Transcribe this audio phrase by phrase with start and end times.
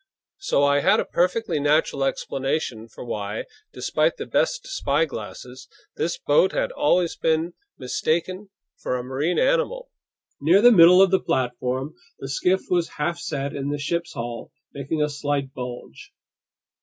[0.39, 6.53] So I had a perfectly natural explanation for why, despite the best spyglasses, this boat
[6.53, 8.49] had always been mistaken
[8.81, 9.91] for a marine animal.
[10.41, 14.51] Near the middle of the platform, the skiff was half set in the ship's hull,
[14.73, 16.11] making a slight bulge.